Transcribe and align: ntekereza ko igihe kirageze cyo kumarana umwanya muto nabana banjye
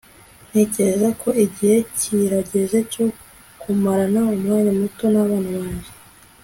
ntekereza 0.49 1.09
ko 1.21 1.29
igihe 1.45 1.77
kirageze 1.97 2.77
cyo 2.91 3.05
kumarana 3.61 4.21
umwanya 4.35 4.71
muto 4.79 5.03
nabana 5.13 5.51
banjye 5.61 5.91